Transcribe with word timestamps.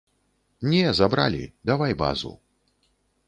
Не, 0.71 0.79
забралі, 0.99 1.43
давай 1.71 1.93
базу. 2.01 2.31